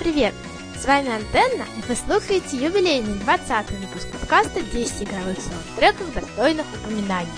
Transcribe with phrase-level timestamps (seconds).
[0.00, 0.32] привет!
[0.80, 7.28] С вами Антенна, и вы слушаете юбилейный 20 выпуск подкаста 10 игровых саундтреков, достойных упоминаний.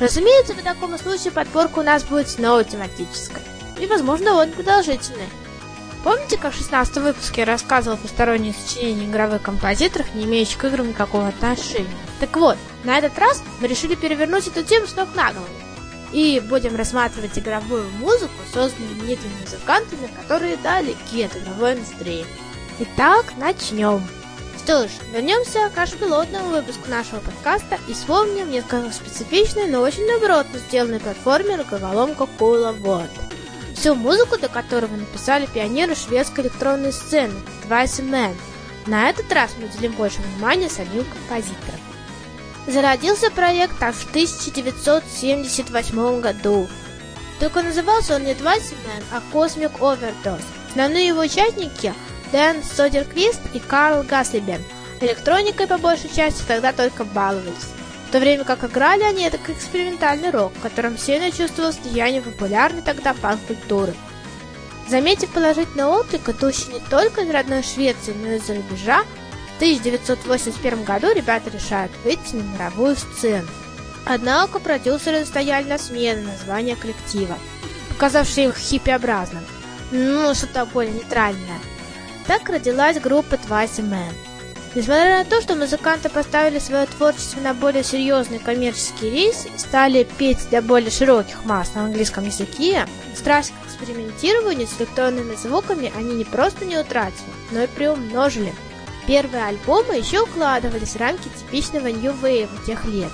[0.00, 3.42] Разумеется, по такому случаю подборка у нас будет снова тематической,
[3.78, 5.28] и, возможно, он продолжительный.
[6.02, 10.64] Помните, как в 16 выпуске я рассказывал о посторонних сочинениях игровых композиторах, не имеющих к
[10.64, 11.86] играм никакого отношения?
[12.18, 15.46] Так вот, на этот раз мы решили перевернуть эту тему с ног на голову
[16.12, 22.26] и будем рассматривать игровую музыку, созданную знаменитыми музыкантами, которые далеки от игровой индустрии.
[22.80, 24.06] Итак, начнем.
[24.68, 30.58] Что ж, вернемся к пилотному выпуску нашего подкаста и вспомним несколько специфичной, но очень добротно
[30.58, 33.08] сделанной платформер головоломка Кула Вот.
[33.74, 37.34] Всю музыку, до которого написали пионеры шведской электронной сцены
[37.66, 38.34] Twice Man.
[38.86, 41.87] На этот раз мы уделим больше внимания самим композиторам.
[42.68, 46.68] Зародился проект аж в 1978 году.
[47.40, 50.44] Только назывался он не Двадцатмен, а Cosmic Overdose.
[50.68, 51.94] Основные его участники–
[52.32, 54.62] Дэн Содерквист и Карл Гаслибен.
[55.00, 57.72] Электроникой по большей части тогда только баловались.
[58.08, 62.20] В то время как играли они это как экспериментальный рок, в котором сильно чувствовалось влияние
[62.20, 63.94] популярной тогда панк-культуры.
[64.88, 69.04] Заметив положительный отклик, идущий не только из родной Швеции, но и из-за рубежа,
[69.58, 73.48] 1981 году ребята решают выйти на мировую сцену.
[74.04, 77.36] Однако продюсеры настояли на смене названия коллектива,
[77.88, 79.44] показавшие их хиппиобразным.
[79.90, 81.58] Ну, что-то более нейтральное.
[82.28, 84.12] Так родилась группа Twice Man.
[84.76, 90.06] Несмотря на то, что музыканты поставили свое творчество на более серьезный коммерческий рейс и стали
[90.18, 92.86] петь для более широких масс на английском языке,
[93.16, 98.54] страсть к экспериментированию с электронными звуками они не просто не утратили, но и приумножили–
[99.08, 103.10] Первые альбомы еще укладывались в рамки типичного New Wave тех лет.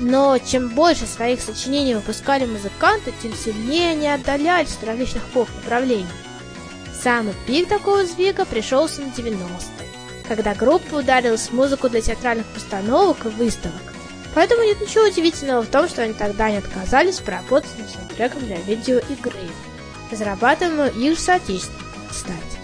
[0.00, 6.08] Но чем больше своих сочинений выпускали музыканты, тем сильнее они отдалялись от различных поп-направлений.
[7.00, 9.88] Самый пик такого сдвига пришелся на 90-е,
[10.26, 13.80] когда группа ударилась в музыку для театральных постановок и выставок.
[14.34, 18.56] Поэтому нет ничего удивительного в том, что они тогда не отказались поработать над саундтреком для
[18.56, 19.50] видеоигры,
[20.10, 22.61] разрабатываемого их соотечественниками, кстати.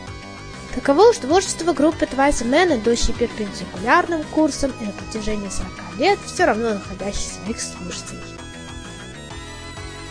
[0.78, 6.44] Таково уж творчество группы Twice Man, идущей перпендикулярным курсом и на протяжении 40 лет все
[6.44, 8.22] равно находящей своих слушателей.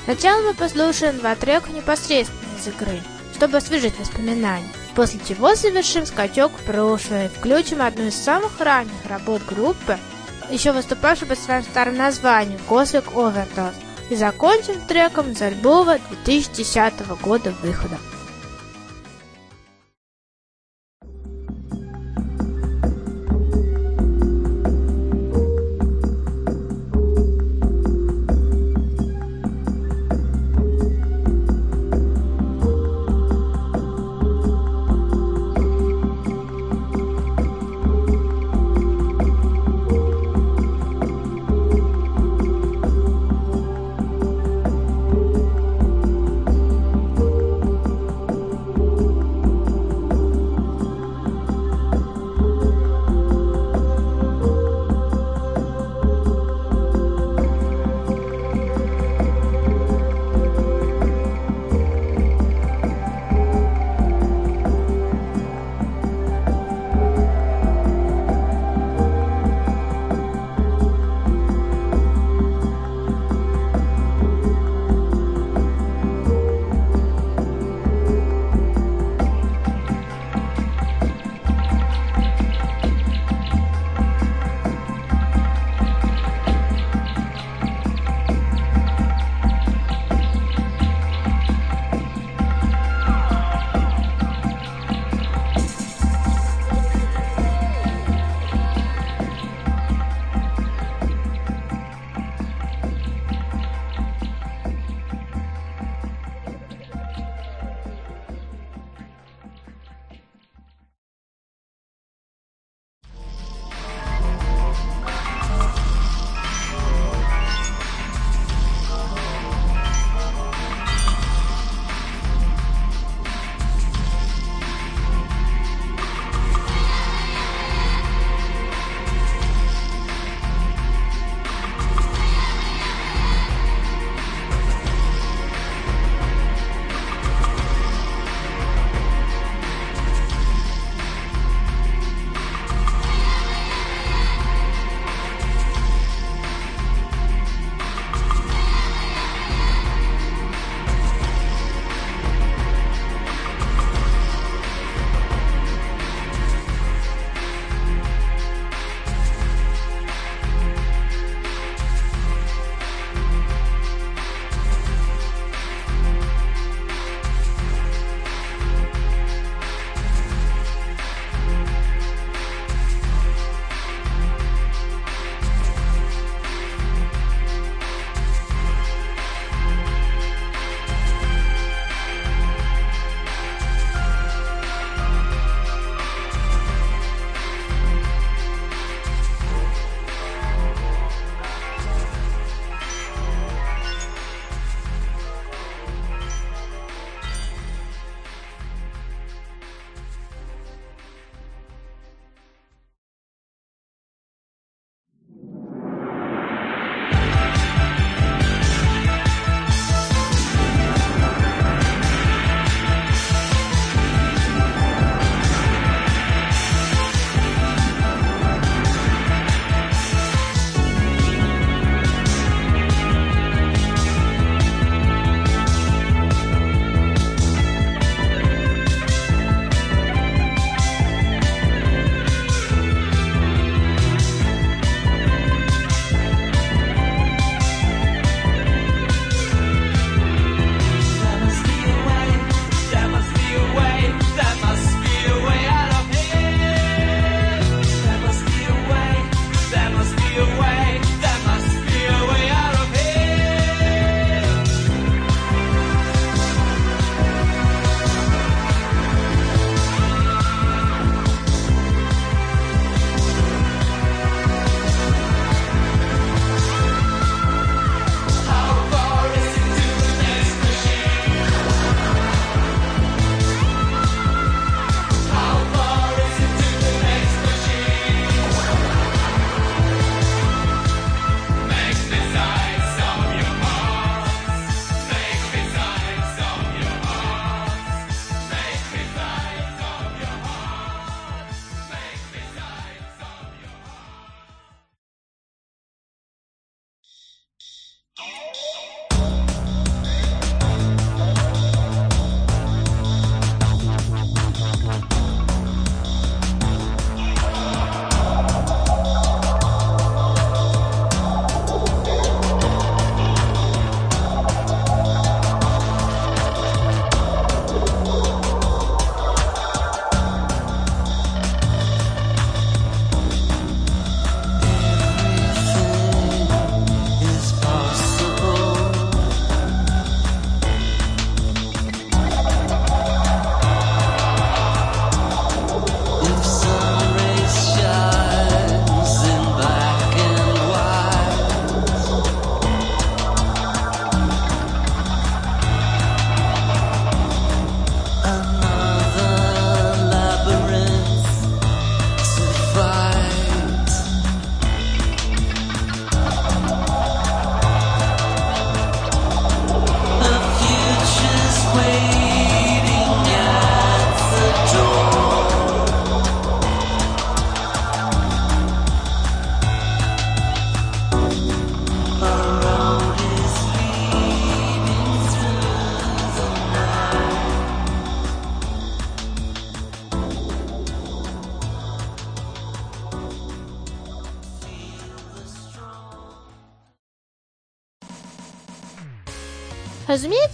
[0.04, 3.02] Сначала мы послушаем два трека непосредственно из игры,
[3.34, 9.06] чтобы освежить воспоминания, после чего совершим скачок в прошлое и включим одну из самых ранних
[9.06, 9.98] работ группы,
[10.50, 13.74] еще выступавшей под своим старым названием Cosmic Overdose,
[14.10, 17.98] и закончим треком из альбома 2010 года выхода.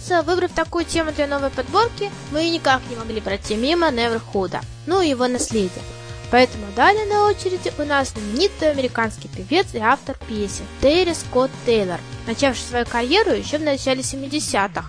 [0.04, 5.00] Разумеется, выбрав такую тему для новой подборки, мы никак не могли пройти мимо Неверхуда, ну
[5.00, 5.82] и его наследия.
[6.30, 12.00] Поэтому далее на очереди у нас знаменитый американский певец и автор песен Терри Скотт Тейлор,
[12.26, 14.84] начавший свою карьеру еще в начале 70-х.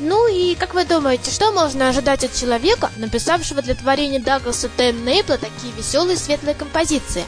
[0.00, 5.04] Ну и как вы думаете, что можно ожидать от человека, написавшего для творения Дагласа Тейн
[5.04, 7.24] Нейпла такие веселые светлые композиции?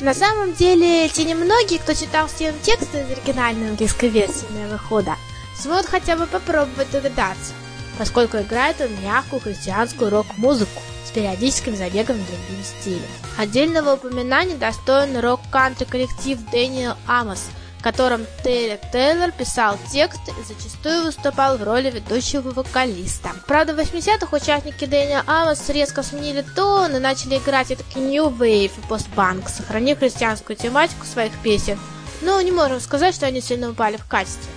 [0.00, 5.16] На самом деле, те немногие, кто читал все тексты из оригинальной английской версии Неверхуда,
[5.58, 7.52] смогут хотя бы попробовать догадаться,
[7.98, 13.02] поскольку играет он мягкую христианскую рок-музыку с периодическим забегом в другие стили.
[13.36, 17.46] Отдельного упоминания достоин рок-кантри коллектив Daniel Amos,
[17.78, 23.30] в котором Терри Тейлор писал тексты и зачастую выступал в роли ведущего вокалиста.
[23.46, 28.72] Правда, в 80-х участники Daniel Amos резко сменили тон и начали играть этакий New Wave
[28.76, 31.78] и постпанк, сохранив христианскую тематику своих песен,
[32.20, 34.50] но не можем сказать, что они сильно упали в качестве.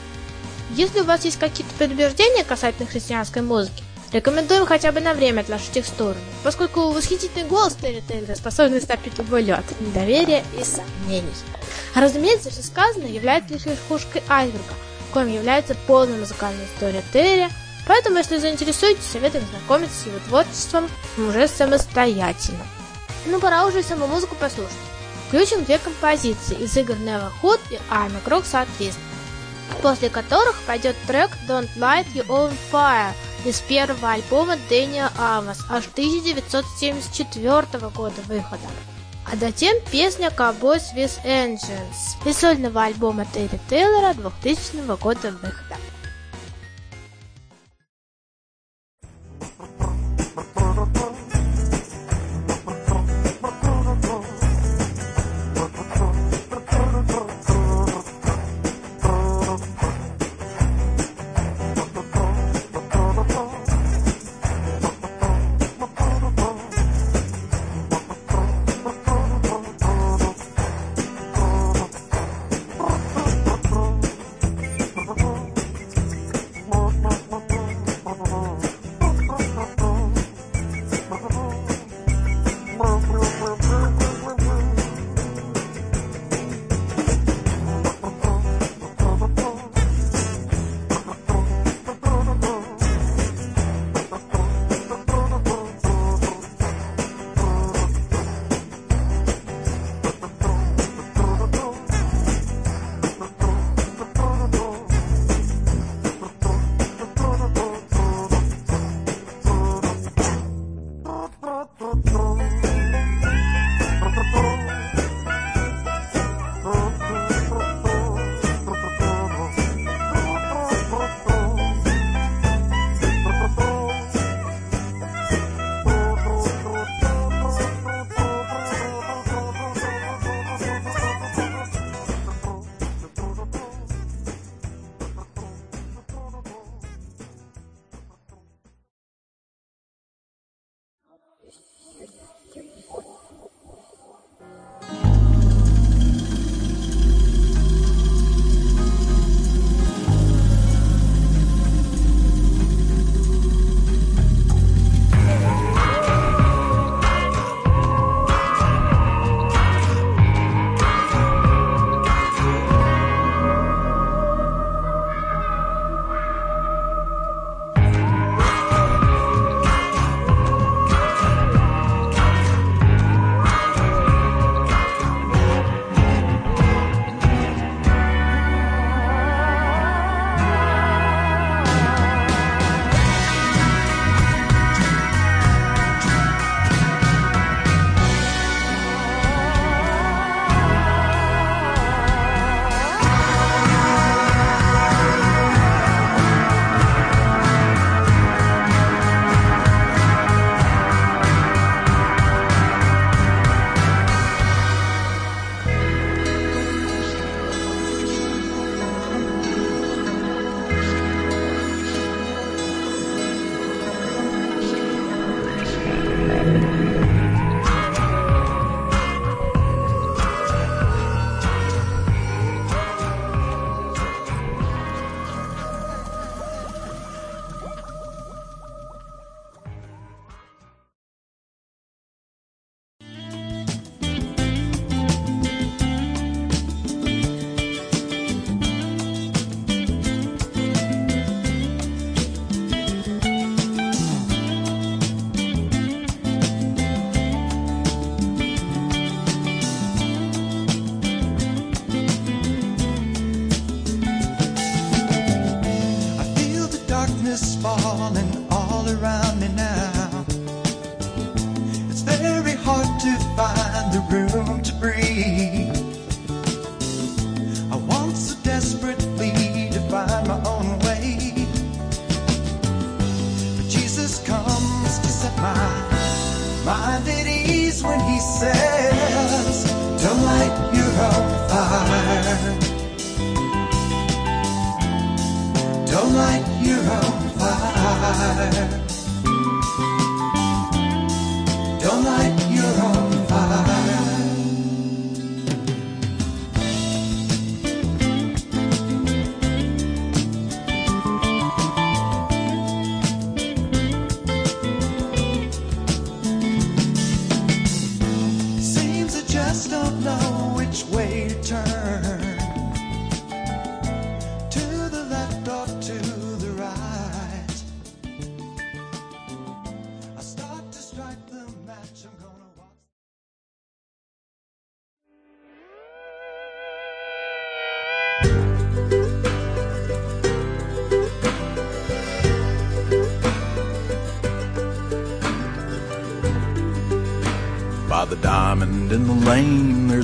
[0.75, 5.75] Если у вас есть какие-то предубеждения касательно христианской музыки, рекомендуем хотя бы на время отложить
[5.75, 11.29] их в сторону, поскольку восхитительный голос Терри Тейлора способен стопить любой лед, недоверия и сомнений.
[11.93, 14.73] А разумеется, все сказанное является лишь верхушкой айсберга,
[15.13, 17.49] коим является полная музыкальная история Терри,
[17.85, 22.65] поэтому, если заинтересуетесь, советуем знакомиться с его творчеством уже самостоятельно.
[23.25, 24.71] Ну, пора уже саму музыку послушать.
[25.27, 29.10] Включим две композиции из игр Never Hood и I'm a Crook соответственно
[29.81, 33.13] после которых пойдет трек Don't Light Your Own Fire
[33.45, 38.67] из первого альбома Дэниела Амос аж 1974 года выхода.
[39.31, 45.77] А затем песня Cowboys with Engines из сольного альбома Терри Тейлора 2000 года выхода.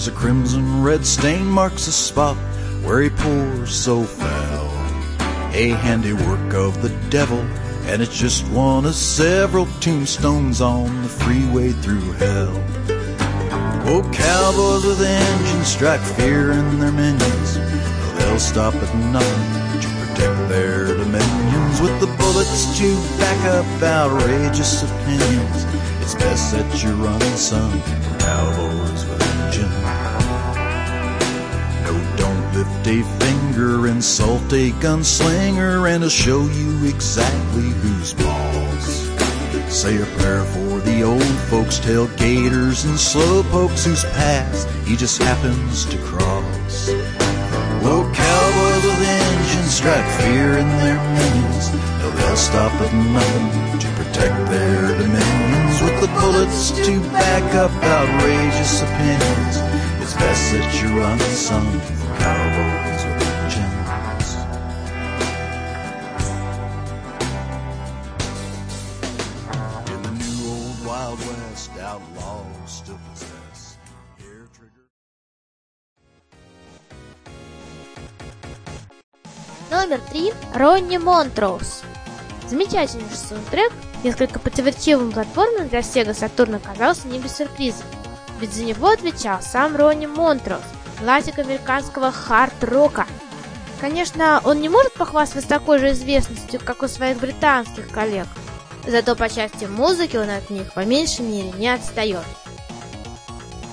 [0.07, 2.37] A crimson red stain marks the spot
[2.83, 4.67] where he pours so foul.
[5.53, 7.39] A handiwork of the devil,
[7.87, 12.53] and it's just one of several tombstones on the freeway through hell.
[13.89, 17.55] Oh, cowboys with engines strike fear in their minions.
[18.17, 24.83] They'll stop at nothing to protect their dominions with the bullets to back up outrageous
[24.83, 25.65] opinions.
[26.01, 27.81] It's best that you run, son,
[33.57, 39.09] a finger, insult a gunslinger, and he'll show you exactly who's boss.
[39.69, 45.21] Say a prayer for the old folks, tell gators and slowpokes whose paths he just
[45.21, 46.89] happens to cross.
[47.83, 51.73] Oh, cowboys with engines strike fear in their minions.
[51.99, 57.71] No, they'll stop at nothing to protect their dominions with the bullets to back up
[57.83, 59.57] outrageous opinions.
[60.01, 61.19] It's best that you run,
[70.87, 73.77] Wild West, outlaws still possess
[74.17, 74.87] hair trigger.
[79.69, 80.31] Номер три.
[80.55, 81.81] Ронни Монтроуз.
[82.47, 83.73] Замечательный саундтрек,
[84.05, 87.83] несколько противоречивым платформам для Sega Saturn оказался не без сюрпризов.
[88.39, 90.63] Ведь за него отвечал сам Ронни Монтроуз,
[90.99, 93.05] классик американского хард-рока.
[93.81, 98.27] Конечно, он не может похвастаться такой же известностью, как у своих британских коллег.
[98.87, 102.23] Зато по части музыки он от них по меньшей мере не отстает.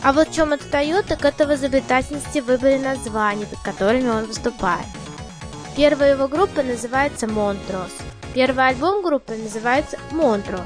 [0.02, 4.86] А вот в чем отстает, так это в изобретательности выборе названий, под которыми он выступает.
[5.76, 7.92] Первая его группа называется Монтрос.
[8.34, 10.60] Первый альбом группы называется Монтрос,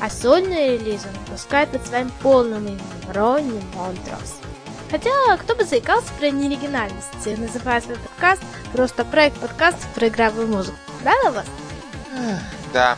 [0.00, 2.80] а сольные релизы он выпускает под своим полным именем
[3.12, 4.36] Ронни Монтрос.
[4.90, 10.76] Хотя, кто бы заикался про неоригинальность, называя свой подкаст просто проект подкастов про игровую музыку.
[11.02, 11.46] Да, вас?
[12.72, 12.96] Да.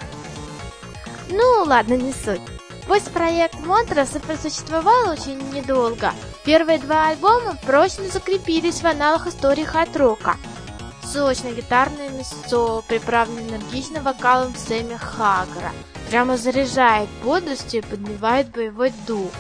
[1.31, 2.41] Ну, ладно, не суть.
[2.87, 6.15] Пусть проект Монтрос и просуществовал очень недолго,
[6.45, 10.37] первые два альбома прочно закрепились в аналах истории хард-рока.
[11.05, 15.73] Сочное гитарное мясо, приправленное энергичным вокалом Сэмми Хаггара,
[16.09, 19.31] прямо заряжает бодростью и поднимает боевой дух.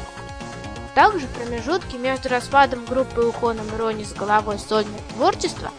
[0.94, 5.70] Также в промежутке между распадом группы и уходом Рони с головой в сольное творчество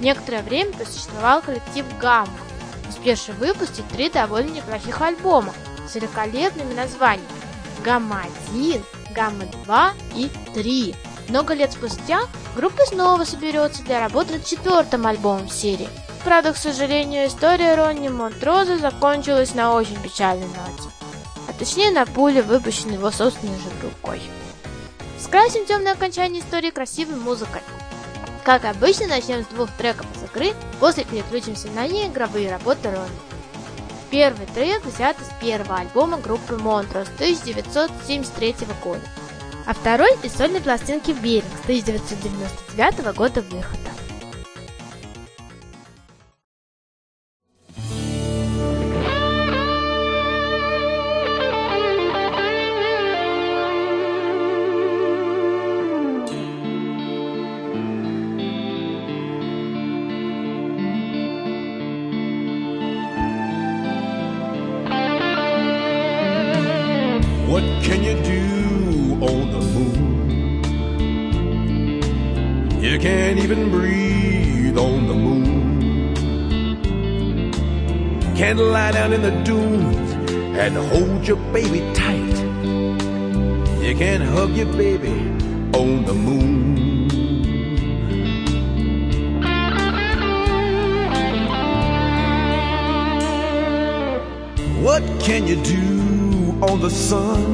[0.00, 2.32] некоторое время просуществовал коллектив Гамма,
[3.04, 5.52] успевший выпустить три довольно неплохих альбома
[5.86, 7.28] с великолепными названиями
[7.84, 8.82] Гамма-1,
[9.14, 10.94] Гамма-2 и 3.
[11.28, 12.20] Много лет спустя
[12.56, 15.88] группа снова соберется для работы над четвертым альбомом серии.
[16.24, 20.88] Правда, к сожалению, история Ронни Монтроза закончилась на очень печальной ноте.
[21.46, 24.22] А точнее на пуле, выпущенной его собственной же рукой.
[25.20, 27.60] Скрасим темное окончание истории красивой музыкой.
[28.44, 33.08] Как обычно, начнем с двух треков из игры, после переключимся на неигровые работы Ронни.
[34.10, 38.54] Первый трек взят из первого альбома группы Montrose 1973
[38.84, 39.00] года,
[39.66, 44.03] а второй из сольной пластинки Беринг 1999 года выхода.
[80.64, 82.38] And hold your baby tight.
[83.84, 85.12] You can't hug your baby
[85.78, 87.06] on the moon.
[94.82, 97.52] What can you do on the sun?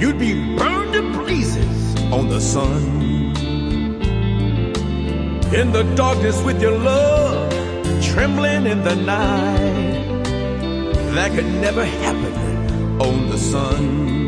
[0.00, 2.82] You'd be burned to blazes on the sun.
[5.52, 7.52] In the darkness with your love,
[8.02, 9.89] trembling in the night.
[11.14, 14.19] That could never happen on the sun.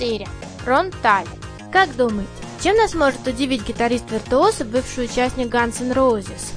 [0.00, 0.26] 4.
[0.66, 1.26] Рон Таль.
[1.70, 2.30] Как думаете,
[2.62, 6.52] чем нас может удивить гитарист-виртуоз и бывший участник Guns N' Roses?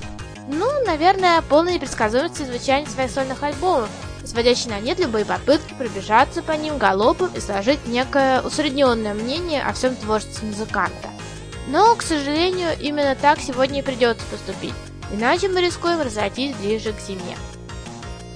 [0.47, 3.89] Ну, наверное, полной непредсказуемостью звучания своих сольных альбомов,
[4.23, 9.73] сводящий на нет любые попытки пробежаться по ним галопом и сложить некое усредненное мнение о
[9.73, 11.09] всем творчестве музыканта.
[11.67, 14.73] Но, к сожалению, именно так сегодня и придется поступить,
[15.11, 17.35] иначе мы рискуем разойтись ближе к зиме.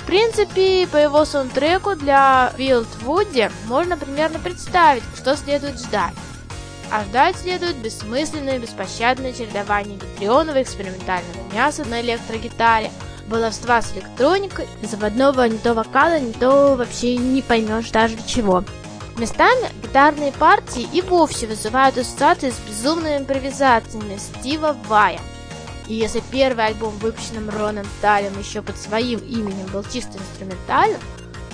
[0.08, 6.14] Принципе, по его саундтреку для Woody можно примерно представить, что следует ждать.
[6.90, 12.90] А ждать следует бессмысленное и беспощадное чередование гитрионного экспериментального мяса на электрогитаре,
[13.28, 18.64] баловства с электроникой, заводного не то вокала, не то вообще не поймешь даже чего.
[19.18, 25.20] Местами гитарные партии и вовсе вызывают ассоциации с безумными импровизациями Стива Вая.
[25.88, 31.00] И если первый альбом, выпущенным Роном Талем еще под своим именем, был чисто инструментальным,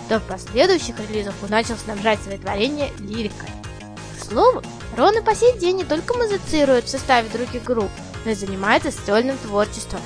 [0.10, 3.50] то в последующих релизах он начал снабжать свои творения лирикой.
[4.20, 4.64] К слову,
[4.98, 7.92] Рон и по сей день не только музыцирует в составе других групп,
[8.26, 10.02] но и занимается сольным творчеством.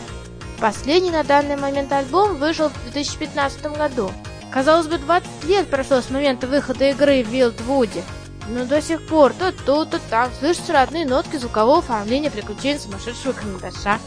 [0.59, 4.11] Последний на данный момент альбом вышел в 2015 году,
[4.51, 8.03] Казалось бы, 20 лет прошло с момента выхода игры в Wildwood,
[8.47, 13.33] но до сих пор то тут, то там слышатся родные нотки звукового оформления приключений сумасшедшего
[13.33, 13.99] карандаша.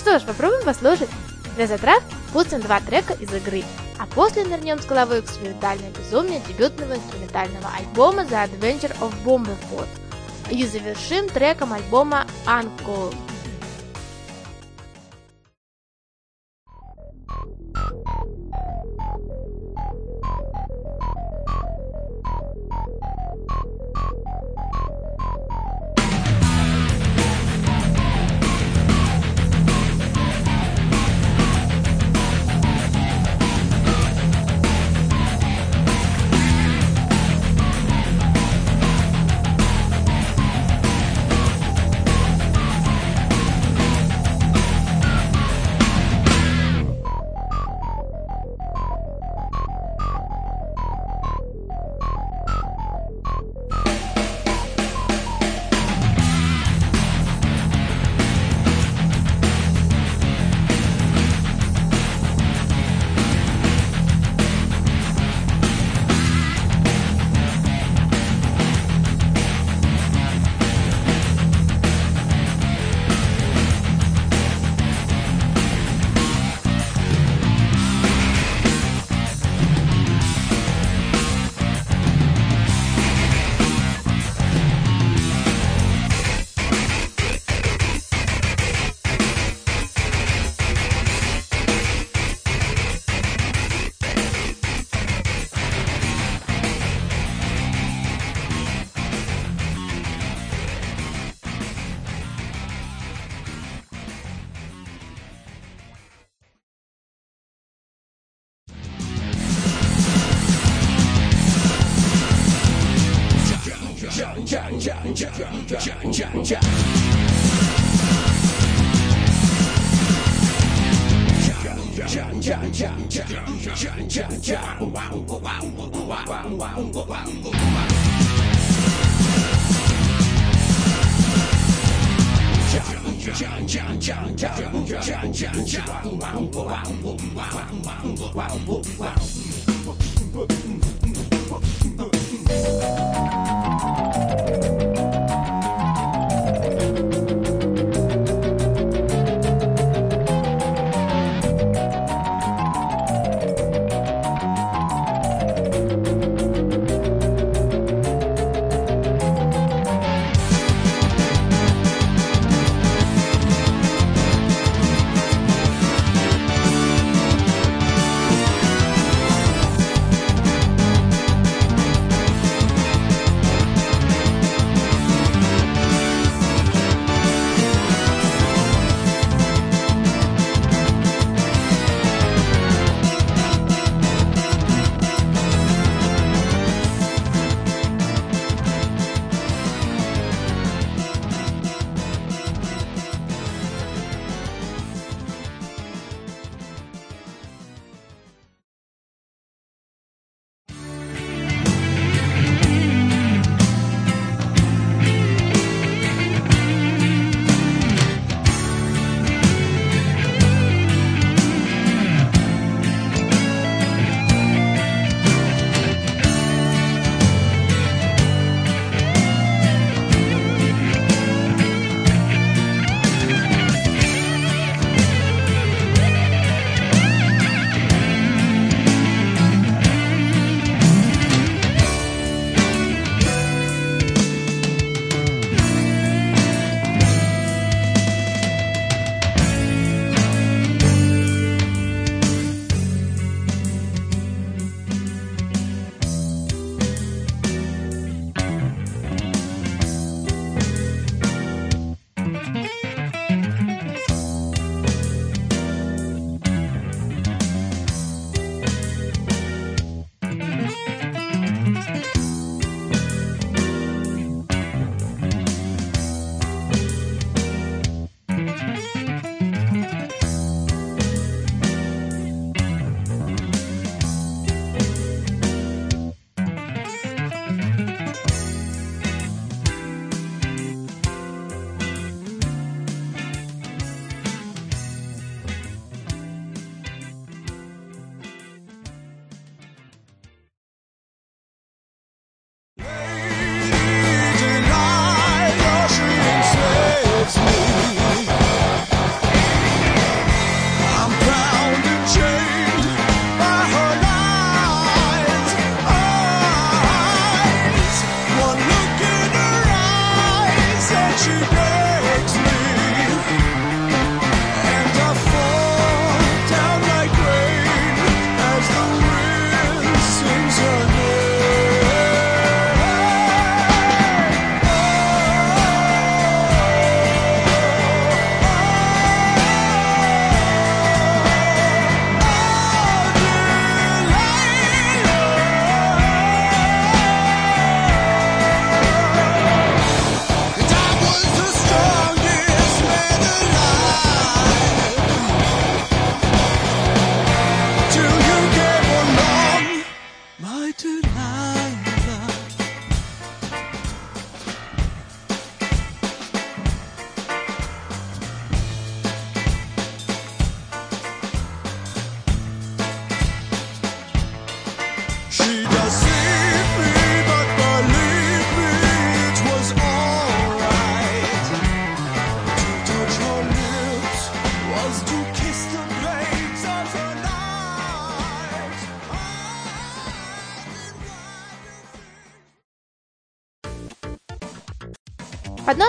[0.00, 1.10] Что ж, попробуем послушать.
[1.56, 3.62] Для затравки пустим два трека из игры,
[3.98, 9.88] а после нырнем с головой в экспериментальное безумие дебютного инструментального альбома The Adventure of Bomberfoot
[10.50, 13.14] и завершим треком альбома Uncle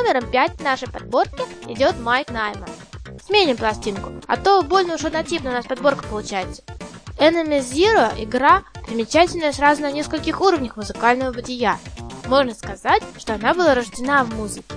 [0.02, 2.70] номером 5 в нашей подборке идет Майк Найман.
[3.26, 6.64] Сменим пластинку, а то больно уж однотипно у нас подборка получается.
[7.20, 11.78] Enemy Zero– игра, примечательная сразу на нескольких уровнях музыкального бытия.
[12.26, 14.74] Можно сказать, что она была рождена в музыке.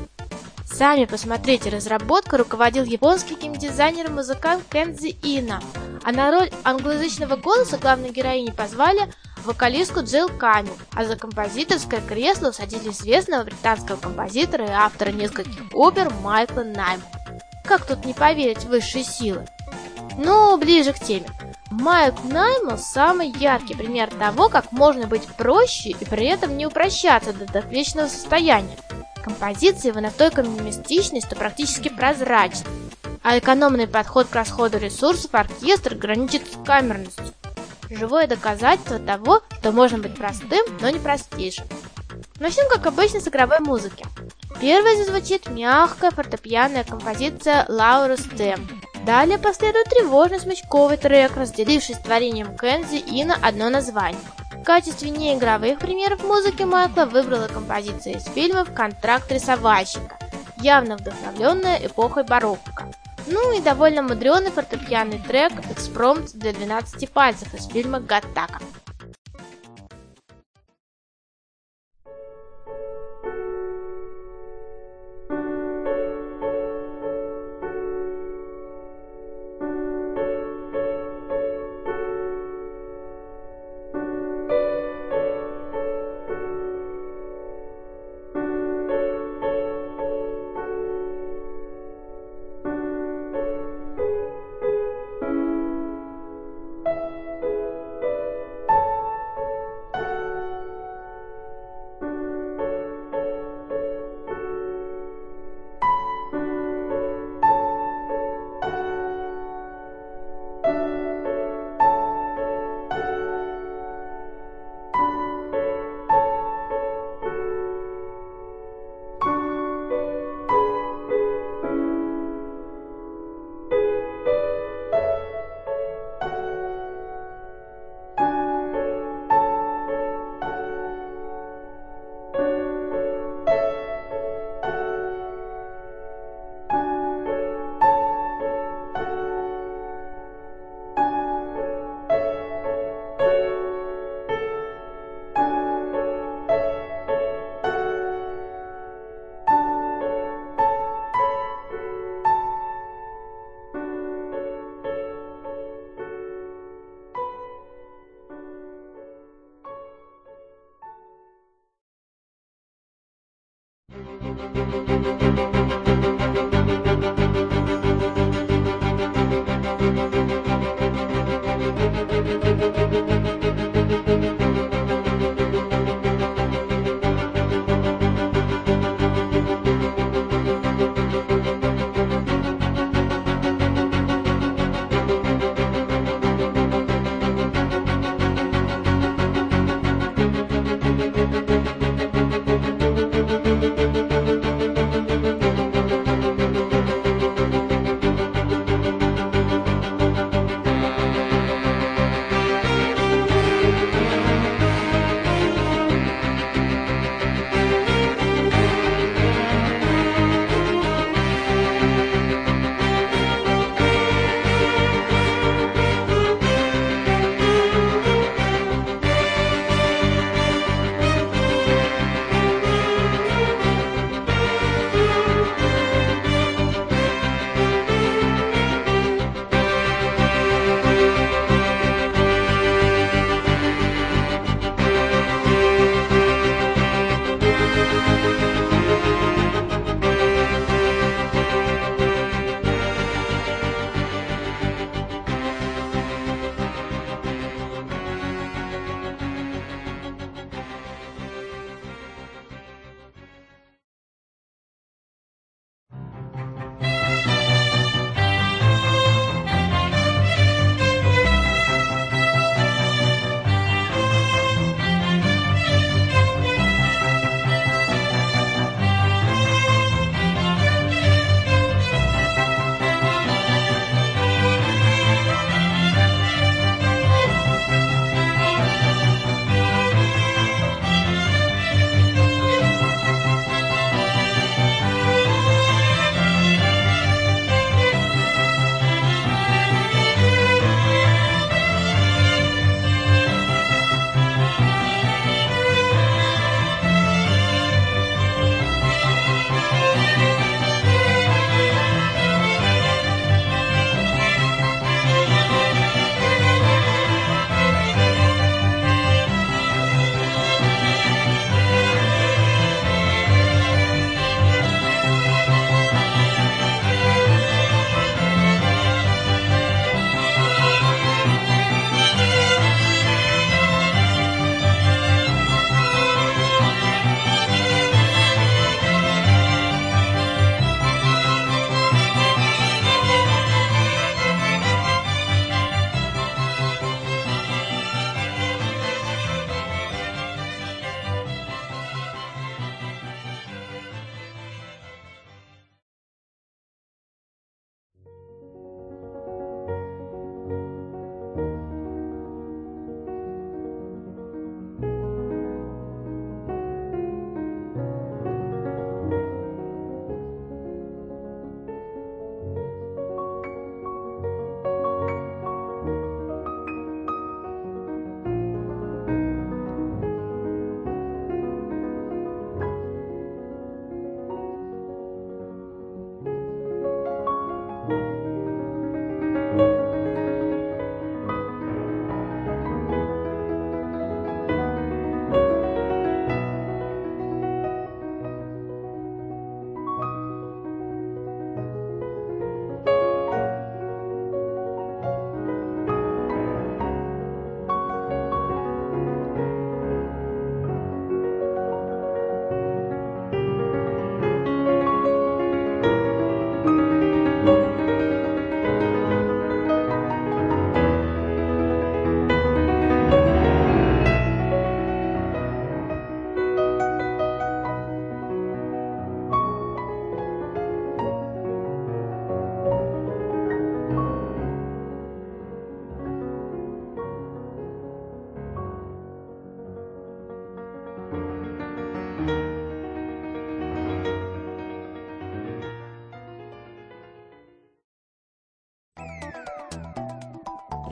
[0.67, 5.63] Сами посмотрите, разработкой руководил японский геймдизайнер и музыкант Кензи Ина,
[6.03, 9.11] а на роль англоязычного голоса главной героини позвали
[9.45, 16.13] вокалистку Джилл Ками, а за композиторское кресло усадили известного британского композитора и автора нескольких опер
[16.23, 17.03] Майкла Наймана.
[17.65, 19.47] Как тут не поверить в высшие силы?
[20.19, 21.27] Ну, ближе к теме.
[21.71, 27.33] Майк Найман самый яркий пример того, как можно быть проще и при этом не упрощаться
[27.33, 28.77] до доплечного состояния.
[29.25, 32.67] Композиции его настолько минимистичны, что практически прозрачны,
[33.23, 37.34] а экономный подход к расходу ресурсов оркестра граничит с камерностью.
[37.91, 41.67] Живое доказательство того, что можно быть простым, но не простейшим.
[42.41, 44.05] Начнем, как обычно, с игровой музыки.
[44.61, 48.69] Первой зазвучит мягкая фортепианная композиция Лаурус Тем.
[49.05, 54.21] Далее последует тревожный смычковый трек, разделивший с творением Кензи и на одно название.
[54.53, 60.19] В качестве неигровых примеров музыки Майкла выбрала композиция из фильмов «Контракт рисовальщика»,
[60.61, 62.91] явно вдохновленная эпохой барокко.
[63.27, 68.61] Ну и довольно мудреный фортепианный трек «Экспромт для 12 пальцев» из фильма «Гаттака».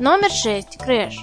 [0.03, 0.79] Номер 6.
[0.79, 1.15] Crash.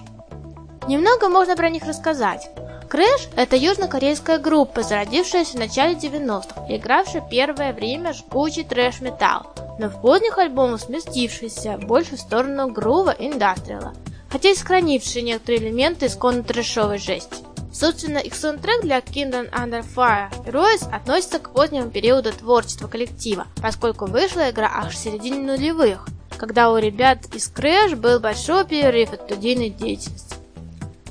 [0.88, 2.50] Немного можно про них рассказать.
[2.90, 9.48] Crash– это южнокорейская группа, зародившаяся в начале 90-х и игравшая первое время жгучий трэш-металл,
[9.80, 13.94] но в поздних альбомах сместившаяся больше в сторону грува и индастриала,
[14.30, 17.44] хотя и сохранившие некоторые элементы исконно трэшовой жести.
[17.74, 24.06] Собственно, их саундтрек для Kingdom Under Fire Heroes относится к позднему периоду творчества коллектива, поскольку
[24.06, 26.08] вышла игра аж в середине нулевых,
[26.40, 30.38] когда у ребят из Crash был большой перерыв от студийной деятельности.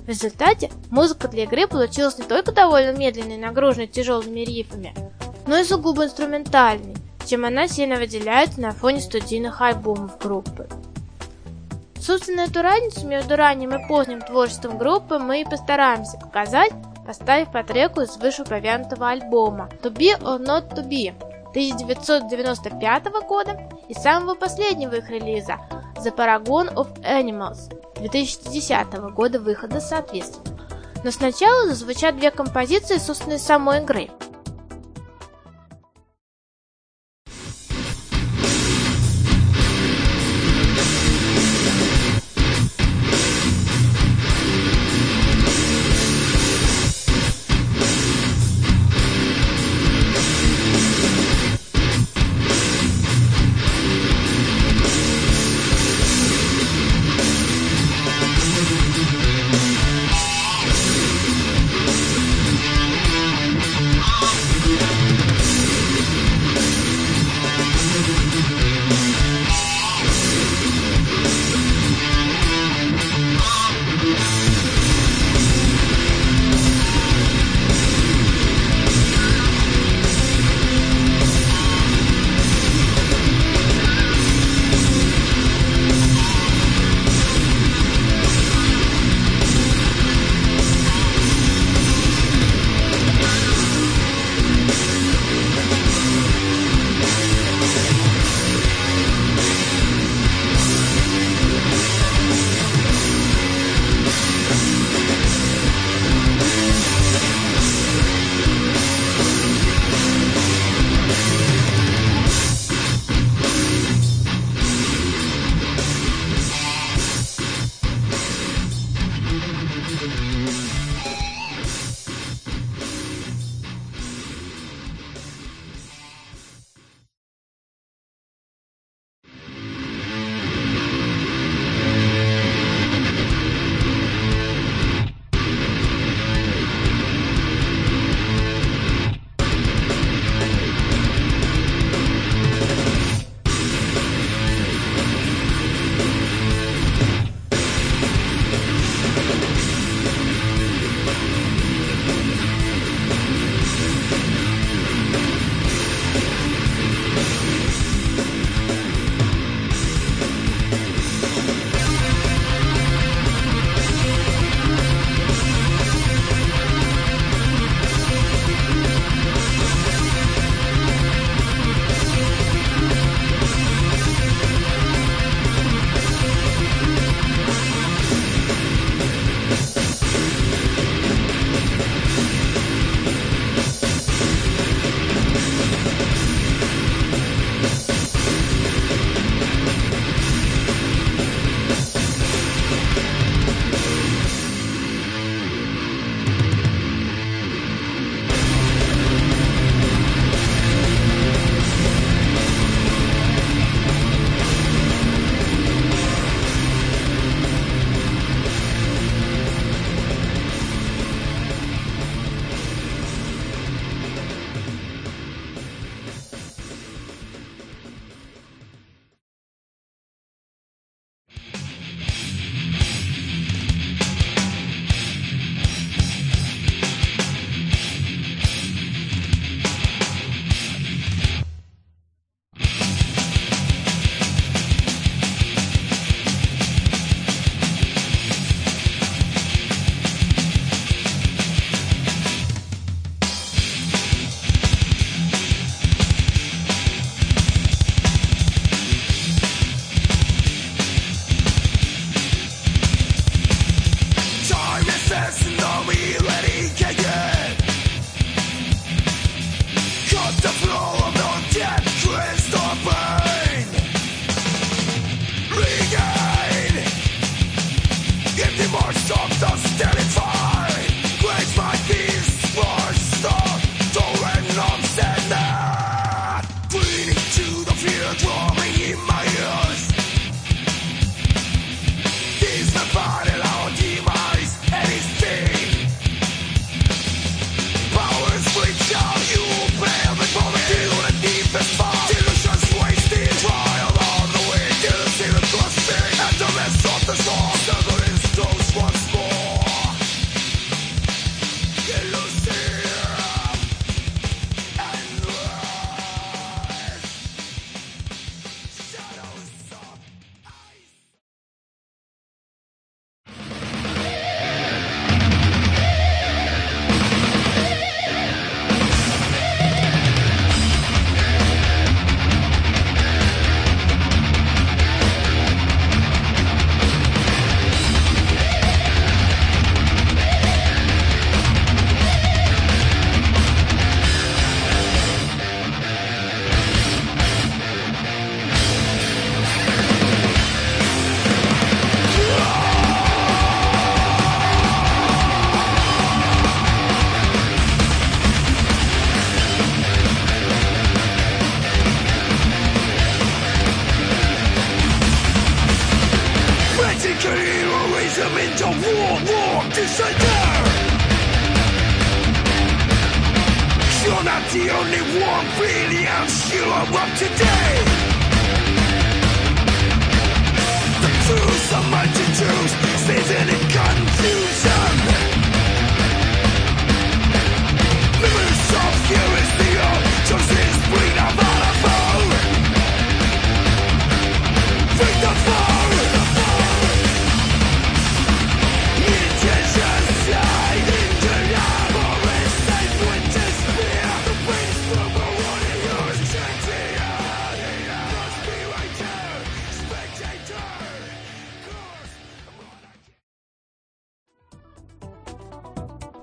[0.04, 4.94] В результате музыка для игры получилась не только довольно медленной нагруженной тяжелыми рифами,
[5.46, 10.66] но и сугубо инструментальной, чем она сильно выделяется на фоне студийных альбомов группы.
[12.00, 16.72] Собственно, эту разницу между ранним и поздним творчеством группы мы и постараемся показать,
[17.06, 21.12] поставив по треку из вышеупомянутого альбома To Be or Not To Be
[21.50, 25.58] 1995 года и самого последнего их релиза
[25.96, 30.58] The Paragon of Animals 2010 года выхода соответственно.
[31.04, 34.10] Но сначала зазвучат две композиции, собственно, самой игры–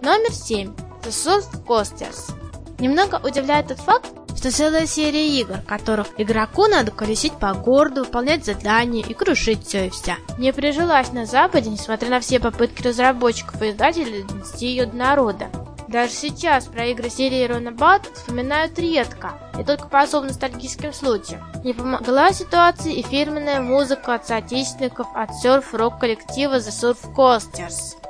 [0.06, 0.72] Номер 7.
[1.02, 2.32] The Soft Coasters.
[2.78, 4.06] Немного удивляет тот факт,
[4.38, 9.88] что целая серия игр, которых игроку надо колесить по городу, выполнять задания и крушить все
[9.88, 10.18] и вся.
[10.38, 15.48] Не прижилась на Западе, несмотря на все попытки разработчиков и издателей донести ее до народа.
[15.88, 21.42] Даже сейчас про игры серии Runabout вспоминают редко, и только по особо ностальгическим случаям.
[21.64, 28.05] Не помогла ситуации и фирменная музыка от соотечественников от серф-рок коллектива The Surf Coasters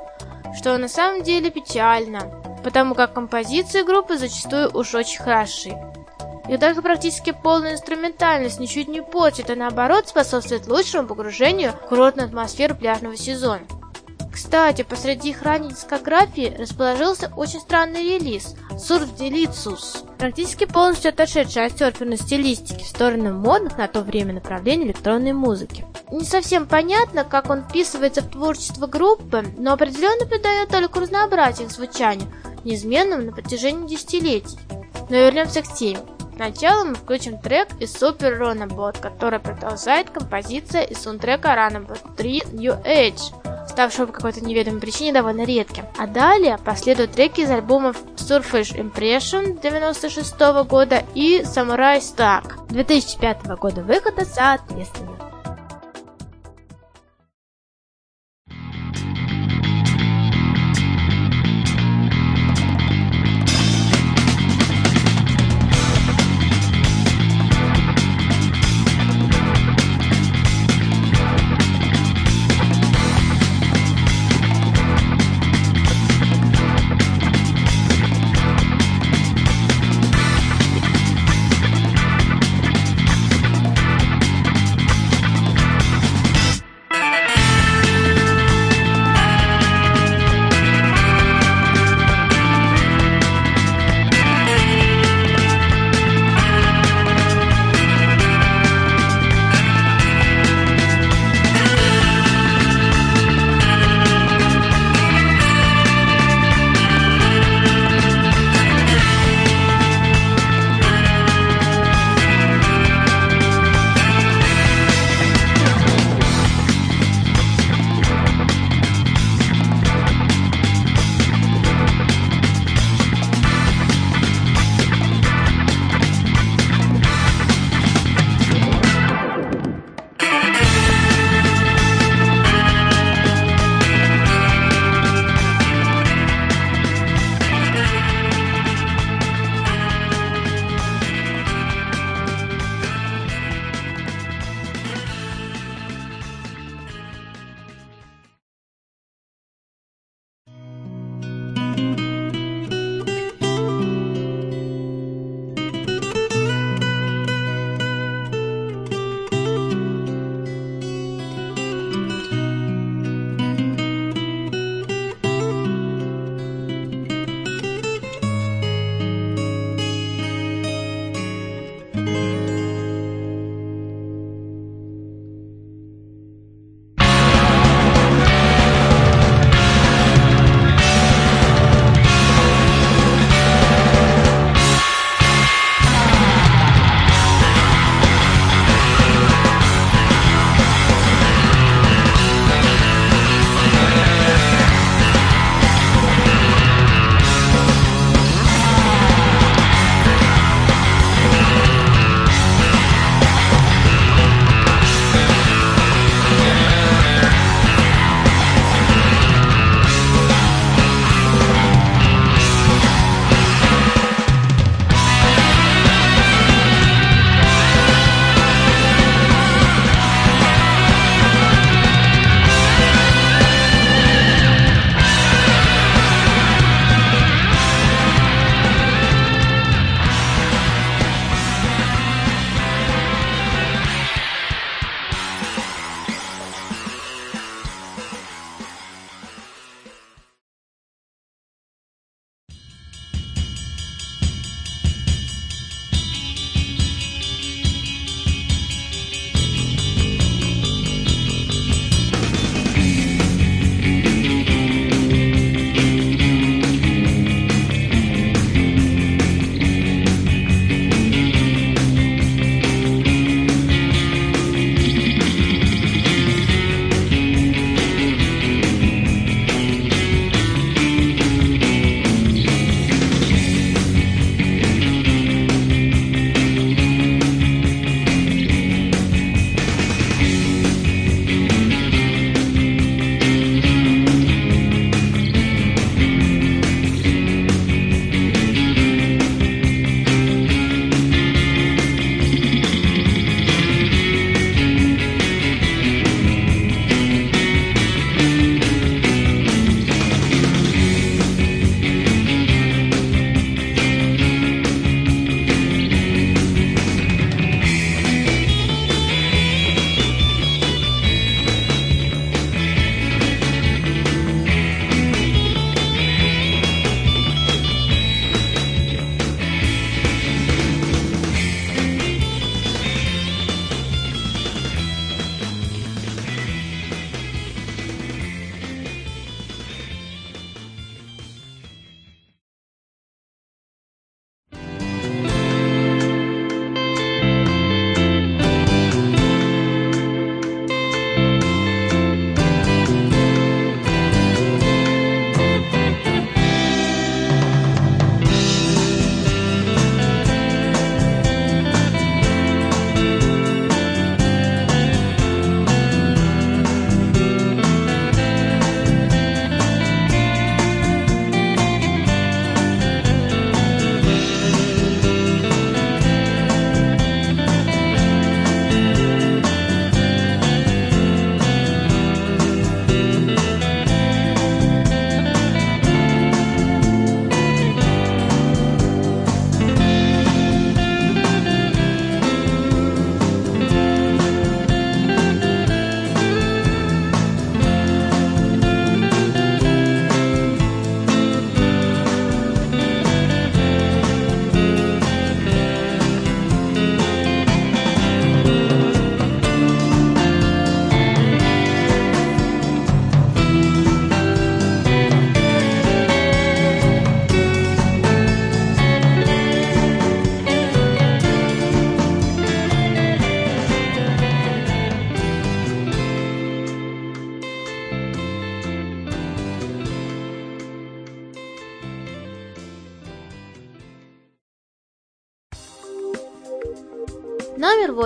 [0.56, 2.32] что на самом деле печально,
[2.64, 5.76] потому как композиции группы зачастую уж очень хороши.
[6.48, 12.28] И только практически полная инструментальность ничуть не портит, а наоборот способствует лучшему погружению в курортную
[12.28, 13.62] атмосферу пляжного сезона.
[14.32, 22.18] Кстати, посреди их ранней дискографии расположился очень странный релиз Delicious, практически полностью отошедший от серферной
[22.18, 25.86] стилистики в сторону модных на то время направлений электронной музыки.
[26.12, 31.72] Не совсем понятно, как он вписывается в творчество группы, но определенно придает только разнообразие их
[31.72, 32.30] звучанию,
[32.64, 34.58] неизменным на протяжении десятилетий.
[35.08, 36.00] Но вернемся к теме.
[36.36, 42.74] Сначала мы включим трек из Super Runabout, который продолжает композиция из саундтрека Runabout 3 New
[42.74, 43.32] Age,
[43.66, 45.86] ставшего по какой-то неведомой причине довольно редким.
[45.96, 53.80] А далее последуют треки из альбомов Surface Impression 96 года и Samurai Stack 2005 года
[53.80, 55.25] выхода соответственно.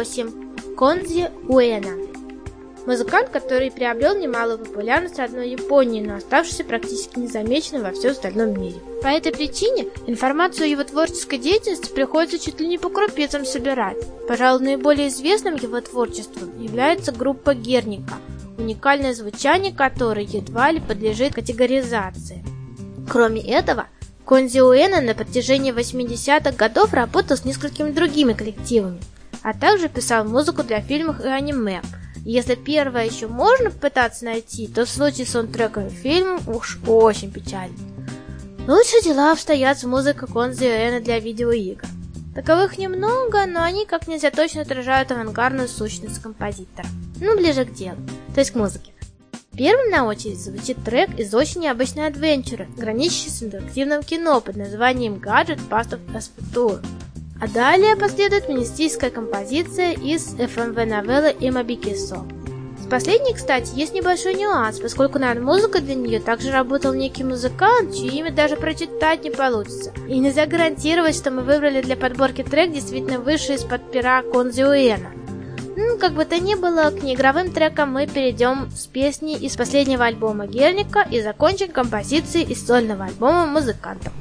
[0.00, 0.76] 8.
[0.76, 1.98] Конзи Уэна.
[2.86, 8.58] Музыкант, который приобрел немалую популярность в родной Японии, но оставшийся практически незамеченным во всем остальном
[8.58, 8.76] мире.
[9.02, 13.98] По этой причине информацию о его творческой деятельности приходится чуть ли не по крупицам собирать.
[14.26, 18.14] Пожалуй, наиболее известным его творчеством является группа Герника,
[18.56, 22.42] уникальное звучание которой едва ли подлежит категоризации.
[23.06, 23.86] Кроме этого,
[24.24, 28.98] Конзи Уэна на протяжении 80-х годов работал с несколькими другими коллективами–
[29.42, 31.82] а также писал музыку для фильмов и аниме.
[32.24, 37.76] Если первое еще можно попытаться найти, то в случае с саундтреком фильм уж очень печально.
[38.68, 41.86] Лучше дела обстоят с музыкой Конзи Эна для видеоигр.
[42.34, 46.86] Таковых немного, но они как нельзя точно отражают авангардную сущность композитора.
[47.20, 47.96] Ну, ближе к делу,
[48.34, 48.92] то есть к музыке.
[49.56, 55.14] Первым на очередь звучит трек из очень необычной адвенчуры, граничащей с интерактивным кино под названием
[55.14, 56.00] Gadget Past of
[56.52, 56.84] Future.
[57.40, 62.22] А далее последует министийская композиция из FMV новеллы Имабикисо.
[62.78, 67.94] С последней, кстати, есть небольшой нюанс, поскольку над музыкой для нее также работал некий музыкант,
[67.94, 69.90] чье имя даже прочитать не получится.
[70.06, 75.12] И нельзя гарантировать, что мы выбрали для подборки трек действительно вышедший из-под пера Конзиуэна.
[75.76, 80.04] Ну, как бы то ни было, к неигровым трекам мы перейдем с песни из последнего
[80.04, 84.12] альбома Герника и закончим композицией из сольного альбома музыкантов.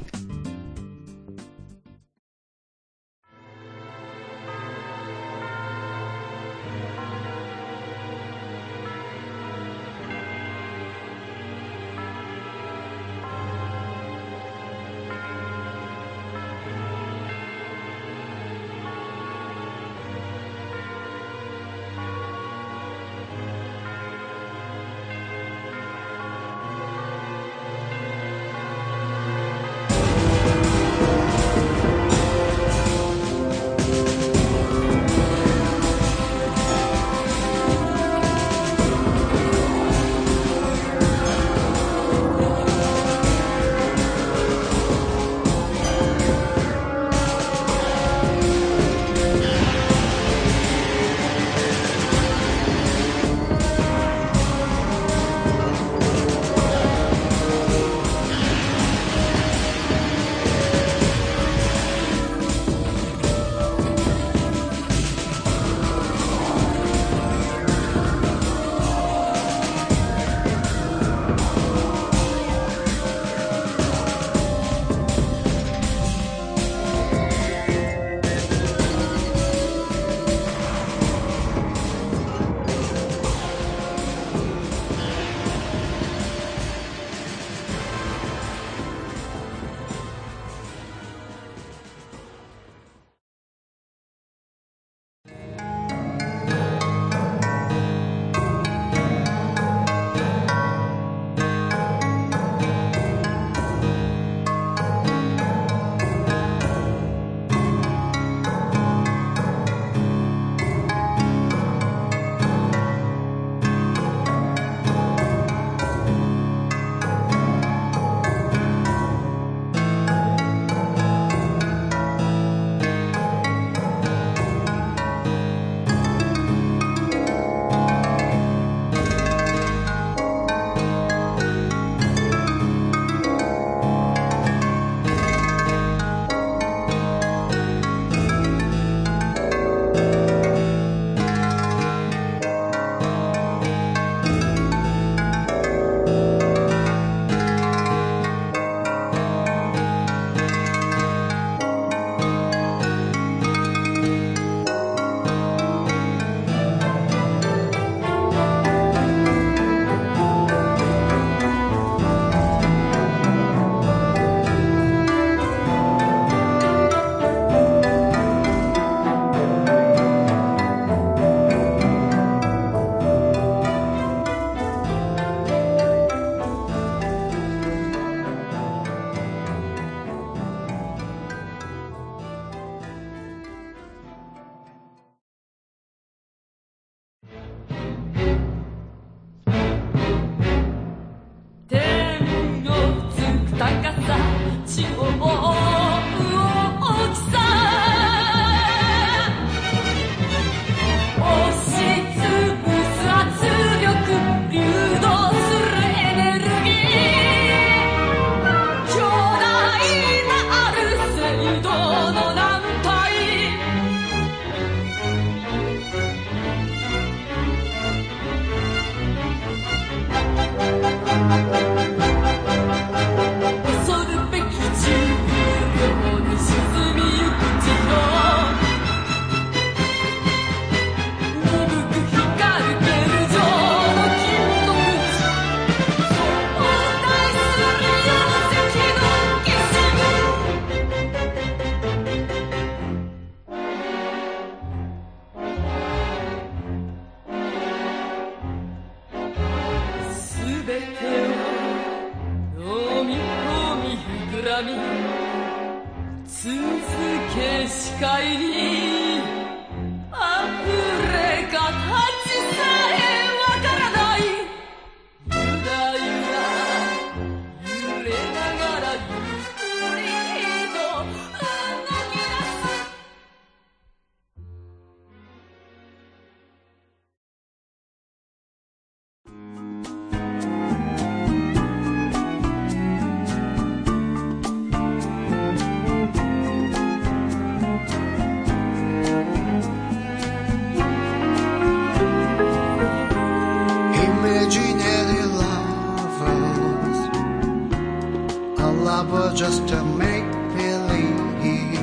[299.20, 301.80] Lover just to make believe.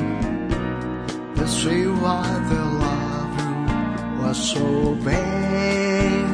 [1.36, 3.34] The see why the love
[4.20, 6.26] was so bad.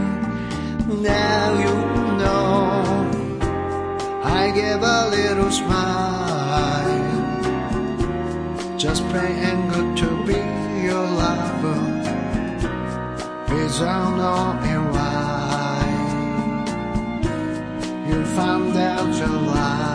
[0.88, 1.76] Now you
[2.20, 2.72] know.
[4.40, 7.02] I give a little smile,
[8.78, 10.40] just plain and good to be
[10.88, 11.82] your lover.
[13.58, 14.20] It's all
[14.72, 15.82] and why
[18.08, 19.93] you found out your lies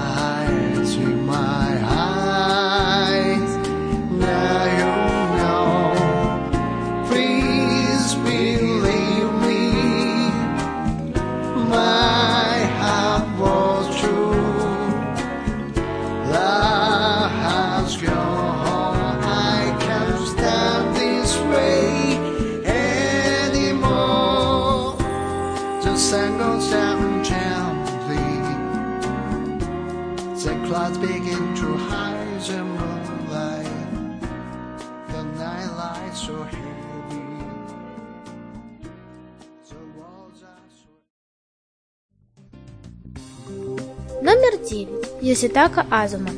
[45.30, 46.32] Йоситака Азума.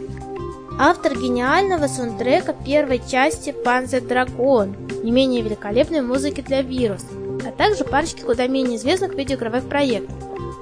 [0.77, 7.05] Автор гениального саундтрека первой части Panzer Dragon, не менее великолепной музыки для вируса,
[7.47, 10.13] а также парочки куда менее известных видеоигровых проектов.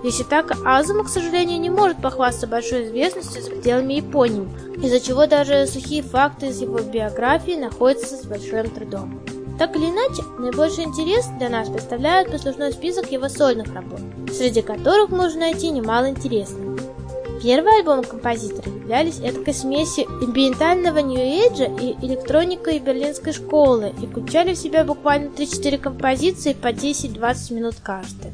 [0.04, 4.48] Йоситака Азума, к сожалению, не может похвастаться большой известностью за пределами Японии,
[4.84, 9.24] из-за чего даже сухие факты из его биографии находятся с большим трудом.
[9.58, 14.02] Так или иначе, наибольший интерес для нас представляет послужной список его сольных работ,
[14.32, 16.69] среди которых можно найти немало интересного.
[17.42, 24.58] Первые альбомы композитора являлись эдакой смесью амбиентального нью-эйджа и электроника берлинской школы и включали в
[24.58, 28.34] себя буквально 3-4 композиции по 10-20 минут каждая.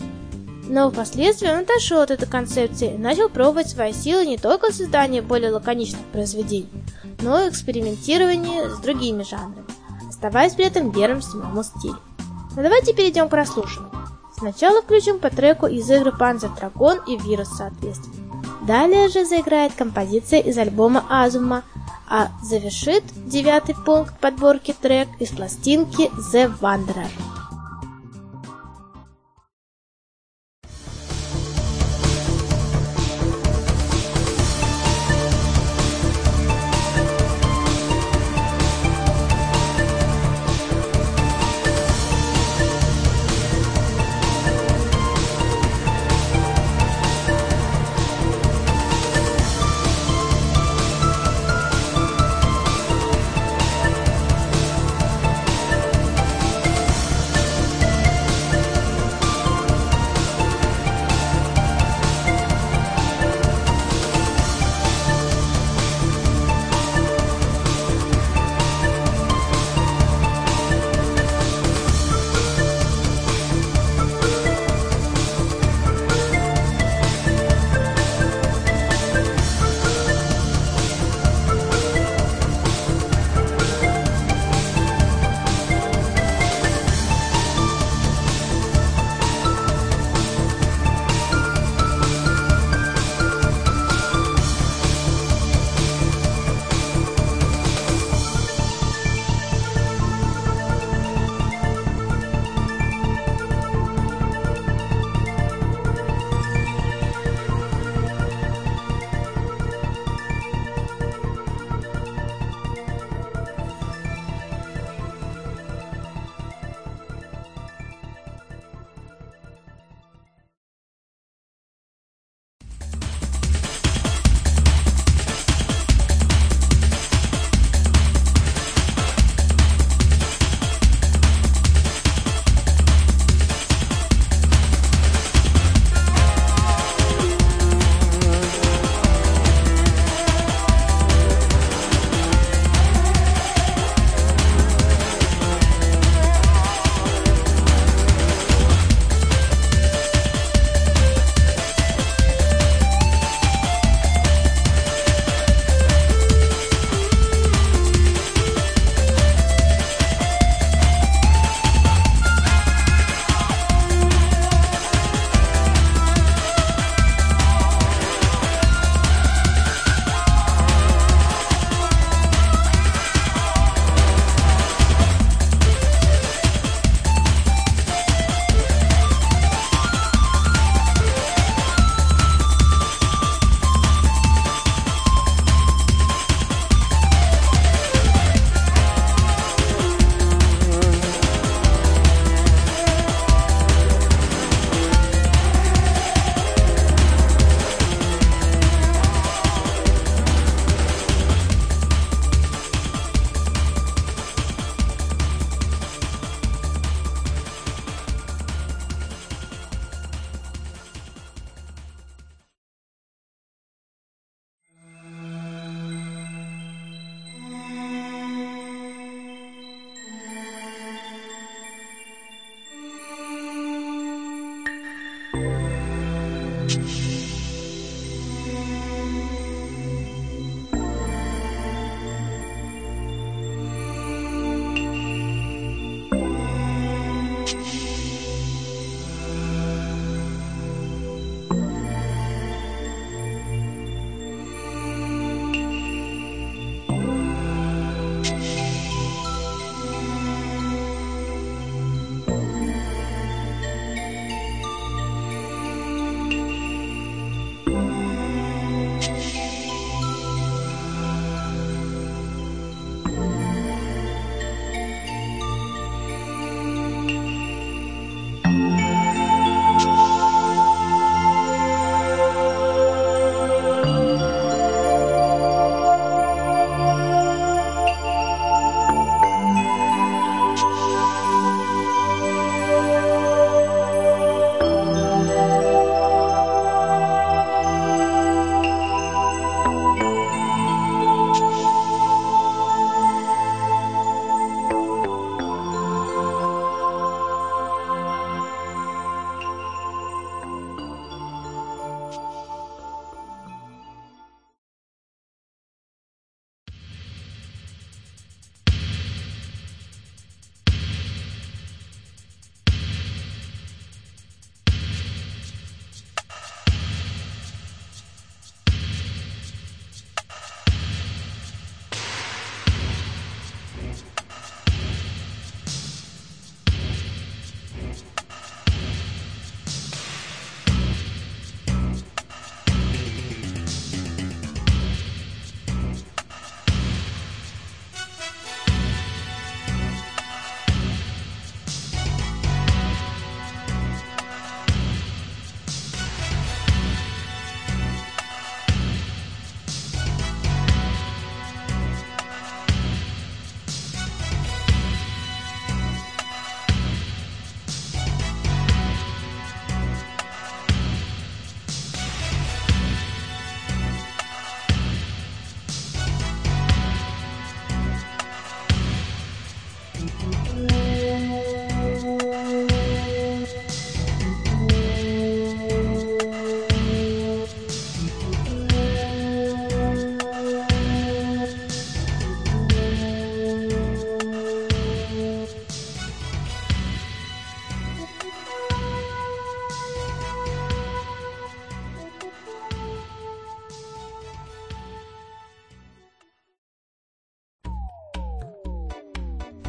[0.67, 4.75] Но впоследствии он отошел от этой концепции и начал пробовать свои силы не только в
[4.75, 6.83] создании более лаконичных произведений,
[7.21, 9.67] но и экспериментировании с другими жанрами,
[10.09, 11.99] оставаясь при этом верным самому стилю.
[12.55, 13.91] Но давайте перейдем к прослушиванию.
[14.35, 18.24] Сначала включим по треку из игры Panzer Dragon и Вирус соответственно.
[18.65, 21.63] Далее же заиграет композиция из альбома Азума,
[22.07, 27.34] а завершит девятый пункт подборки трек из пластинки The Wanderer.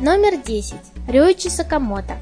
[0.06, 0.74] Номер 10.
[1.08, 2.16] Рюичи Сакамото.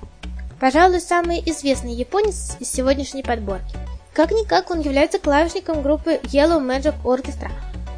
[0.58, 3.76] Пожалуй, самый известный японец из сегодняшней подборки.
[4.14, 7.50] Как-никак он является клавишником группы Yellow Magic Orchestra,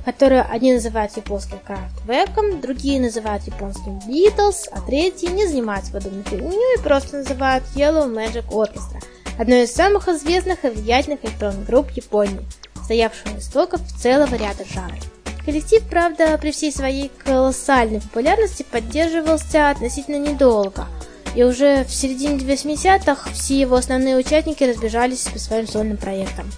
[0.04, 6.76] которую одни называют японским Kraftwerk, другие называют японским Beatles, а третьи не занимаются подобной фигней
[6.76, 9.00] и просто называют Yellow Magic Orchestra,
[9.38, 12.44] одной из самых известных и влиятельных электронных групп Японии,
[12.82, 15.15] стоявшую у истоков целого ряда жанров.
[15.46, 20.88] Коллектив, правда, при всей своей колоссальной популярности поддерживался относительно недолго,
[21.36, 26.50] и уже в середине 80-х все его основные участники разбежались по своим сольным проектам,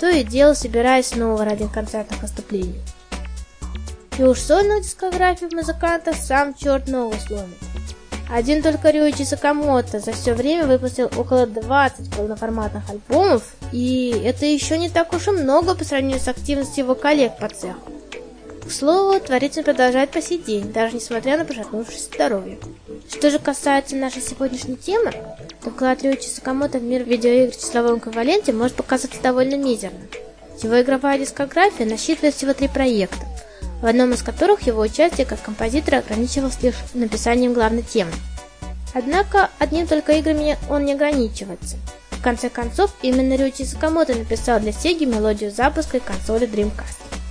[0.00, 2.80] то и дело собираясь снова ради концертных выступлений.
[4.18, 7.58] И уж сольную дискографию музыканта сам черт ногу сломит.
[8.30, 13.42] Один только Рюичи Сакамото за все время выпустил около 20 полноформатных альбомов,
[13.72, 17.50] и это еще не так уж и много по сравнению с активностью его коллег по
[17.50, 17.92] цеху.
[18.72, 22.58] Слову, творится продолжает по сей день, даже несмотря на пошатнувшееся здоровье.
[23.10, 25.12] Что же касается нашей сегодняшней темы,
[25.62, 30.08] то вклад Рюичи Сакамото в мир видеоигр в числовом эквиваленте может показаться довольно мизерным.
[30.62, 33.26] Его игровая дискография насчитывает всего три проекта,
[33.82, 38.12] в одном из которых его участие как композитора ограничивалось лишь написанием главной темы.
[38.94, 41.76] Однако одним только играми он не ограничивается.
[42.10, 47.21] В конце концов, именно Рюичи Сакамото написал для Sega мелодию запуска консоли Dreamcast.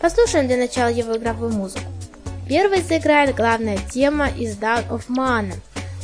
[0.00, 1.84] Послушаем для начала его игровую музыку.
[2.48, 5.54] Первой заиграет главная тема из Down of Mana,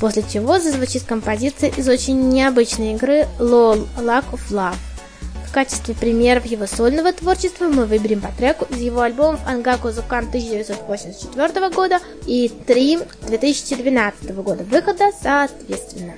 [0.00, 4.74] после чего зазвучит композиция из очень необычной игры LOL Lack of Love.
[5.46, 10.26] В качестве примеров его сольного творчества мы выберем по треку из его альбомов Ангаку Зукан
[10.28, 16.14] 1984 года и Трим 2012 года выхода соответственно.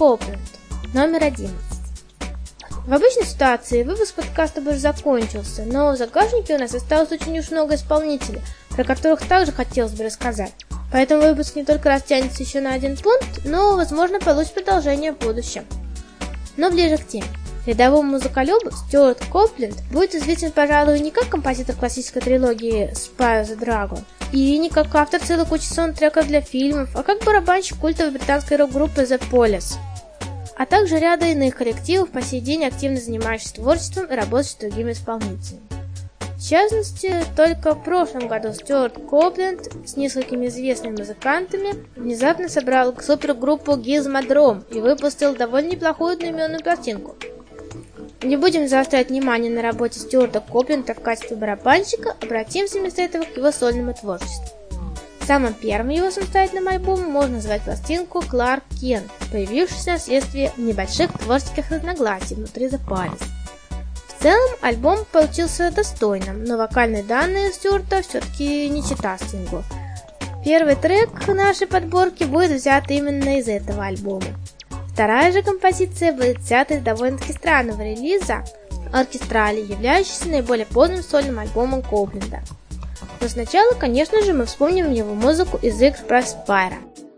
[0.00, 0.40] Копленд,
[0.94, 1.54] номер 11.
[2.86, 7.38] В обычной ситуации выпуск подкаста бы уже закончился, но в загашнике у нас осталось очень
[7.38, 8.40] уж много исполнителей,
[8.70, 10.54] про которых также хотелось бы рассказать.
[10.90, 15.66] Поэтому выпуск не только растянется еще на один пункт, но, возможно, получит продолжение в будущем.
[16.56, 17.26] Но ближе к теме.
[17.66, 24.02] Рядовому музыколюбу Стюарт Копленд будет известен, пожалуй, не как композитор классической трилогии Spy the Dragon,
[24.32, 29.02] и не как автор целой кучи саундтреков для фильмов, а как барабанщик культовой британской рок-группы
[29.02, 29.76] The Police,
[30.60, 34.92] а также ряда иных коллективов, по сей день активно занимающихся творчеством и работающих с другими
[34.92, 35.62] исполнителями.
[36.36, 43.72] В частности, только в прошлом году Стюарт Копленд с несколькими известными музыкантами внезапно собрал супергруппу
[43.72, 47.16] Gizmodrome и выпустил довольно неплохую одноименную пластинку–
[48.22, 53.34] не будем заострять внимание на работе Стюарта Копленда в качестве барабанщика, обратимся вместо этого к
[53.34, 54.59] его сольному творчеству.
[55.30, 62.34] Самым первым его самостоятельным альбомом можно назвать пластинку «Кларк Кен», появившуюся вследствие небольших творческих разногласий
[62.34, 63.22] внутри The Palace.
[64.08, 69.62] В целом альбом получился достойным, но вокальные данные Стюарта все-таки не чита Стингу.
[70.44, 74.26] Первый трек нашей подборки будет взят именно из этого альбома.
[74.92, 78.42] Вторая же композиция будет взята из довольно-таки странного релиза
[78.92, 82.40] «Оркестрали», являющейся наиболее поздним сольным альбомом Кобленда.
[83.20, 87.09] Но сначала, конечно же, мы вспомним его музыку из Express Spyro.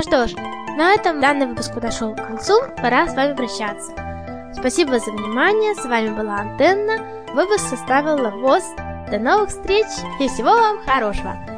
[0.00, 0.34] Ну что ж,
[0.78, 3.92] на этом данный выпуск подошел к концу, пора с вами прощаться.
[4.54, 8.64] Спасибо за внимание, с вами была Антенна, выпуск составил Лавоз.
[9.10, 9.84] До новых встреч
[10.18, 11.49] и всего вам хорошего!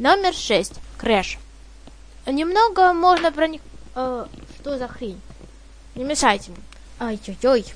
[0.00, 0.80] Номер шесть.
[0.96, 1.38] Crash.
[2.26, 3.60] Немного можно про них...
[3.94, 4.26] э,
[4.58, 5.20] что за хрень?
[5.94, 6.60] Не мешайте мне.
[6.98, 7.66] Ай-ой-ой.